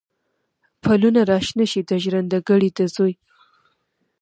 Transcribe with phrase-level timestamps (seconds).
[0.83, 3.13] پلونه را شنه شي، د ژرند ګړی د زوی